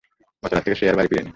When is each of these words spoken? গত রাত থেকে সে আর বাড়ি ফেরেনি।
গত 0.43 0.51
রাত 0.53 0.63
থেকে 0.63 0.75
সে 0.75 0.85
আর 0.89 0.95
বাড়ি 0.95 1.09
ফেরেনি। 1.11 1.29